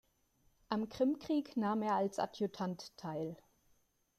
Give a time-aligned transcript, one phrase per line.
[0.69, 3.37] Am Krimkrieg nahm er als Adjutant teil.